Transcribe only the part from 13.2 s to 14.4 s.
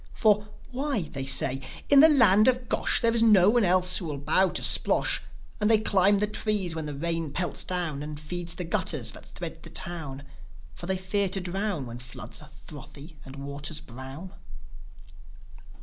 and waters brown."